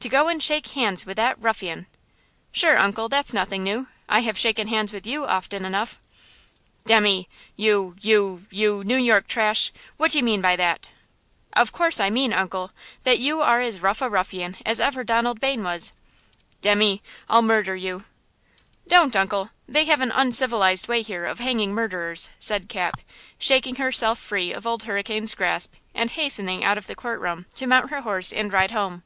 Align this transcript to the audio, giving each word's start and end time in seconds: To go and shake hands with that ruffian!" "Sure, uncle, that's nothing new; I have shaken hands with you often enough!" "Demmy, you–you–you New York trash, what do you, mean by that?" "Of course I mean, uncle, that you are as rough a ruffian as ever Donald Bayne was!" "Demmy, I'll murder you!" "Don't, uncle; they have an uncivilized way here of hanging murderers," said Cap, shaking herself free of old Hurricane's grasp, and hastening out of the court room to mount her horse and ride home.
To 0.00 0.08
go 0.08 0.26
and 0.26 0.42
shake 0.42 0.66
hands 0.72 1.06
with 1.06 1.16
that 1.18 1.40
ruffian!" 1.40 1.86
"Sure, 2.50 2.76
uncle, 2.76 3.08
that's 3.08 3.32
nothing 3.32 3.62
new; 3.62 3.86
I 4.08 4.22
have 4.22 4.36
shaken 4.36 4.66
hands 4.66 4.92
with 4.92 5.06
you 5.06 5.24
often 5.24 5.64
enough!" 5.64 6.00
"Demmy, 6.84 7.28
you–you–you 7.54 8.82
New 8.82 8.96
York 8.96 9.28
trash, 9.28 9.70
what 9.96 10.10
do 10.10 10.18
you, 10.18 10.24
mean 10.24 10.40
by 10.40 10.56
that?" 10.56 10.90
"Of 11.52 11.70
course 11.70 12.00
I 12.00 12.10
mean, 12.10 12.32
uncle, 12.32 12.72
that 13.04 13.20
you 13.20 13.40
are 13.40 13.60
as 13.60 13.78
rough 13.78 14.02
a 14.02 14.08
ruffian 14.10 14.56
as 14.66 14.80
ever 14.80 15.04
Donald 15.04 15.38
Bayne 15.38 15.62
was!" 15.62 15.92
"Demmy, 16.60 17.00
I'll 17.30 17.42
murder 17.42 17.76
you!" 17.76 18.04
"Don't, 18.88 19.14
uncle; 19.14 19.50
they 19.68 19.84
have 19.84 20.00
an 20.00 20.10
uncivilized 20.10 20.88
way 20.88 21.02
here 21.02 21.24
of 21.24 21.38
hanging 21.38 21.72
murderers," 21.72 22.30
said 22.40 22.68
Cap, 22.68 23.00
shaking 23.38 23.76
herself 23.76 24.18
free 24.18 24.52
of 24.52 24.66
old 24.66 24.82
Hurricane's 24.82 25.36
grasp, 25.36 25.72
and 25.94 26.10
hastening 26.10 26.64
out 26.64 26.78
of 26.78 26.88
the 26.88 26.96
court 26.96 27.20
room 27.20 27.46
to 27.54 27.68
mount 27.68 27.90
her 27.90 28.00
horse 28.00 28.32
and 28.32 28.52
ride 28.52 28.72
home. 28.72 29.04